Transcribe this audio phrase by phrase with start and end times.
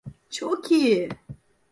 [0.29, 1.09] Çok iyi!